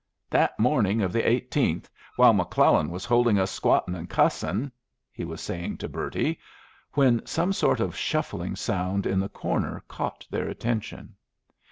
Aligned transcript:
"That 0.31 0.57
morning 0.57 1.03
of 1.03 1.13
the 1.13 1.21
18th, 1.21 1.85
while 2.15 2.33
McClellan 2.33 2.89
was 2.89 3.05
holdin' 3.05 3.37
us 3.37 3.51
squattin' 3.51 3.93
and 3.93 4.09
cussin'," 4.09 4.71
he 5.11 5.23
was 5.23 5.41
saying 5.41 5.77
to 5.77 5.87
Bertie, 5.87 6.39
when 6.93 7.23
some 7.23 7.53
sort 7.53 7.79
of 7.79 7.95
shuffling 7.95 8.55
sound 8.55 9.05
in 9.05 9.19
the 9.19 9.29
corner 9.29 9.83
caught 9.87 10.25
their 10.31 10.47
attention. 10.47 11.17